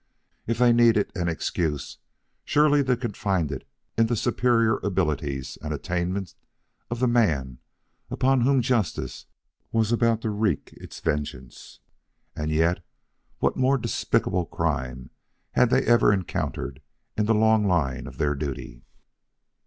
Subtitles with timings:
[0.47, 1.99] If they needed an excuse,
[2.43, 6.33] surely they could find it in the superior abilities and attainment
[6.89, 7.59] of the man
[8.09, 9.27] upon whom justice
[9.71, 11.81] was about to wreak its vengeance.
[12.35, 12.83] And yet,
[13.37, 15.11] what more despicable crime
[15.51, 16.81] had they ever encountered
[17.15, 18.81] in the long line of their duty.